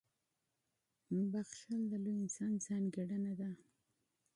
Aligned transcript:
•بښل 1.31 1.81
د 1.91 1.93
لوی 2.03 2.15
انسان 2.23 2.51
ځانګړنه 2.65 3.33
ده. 3.39 3.49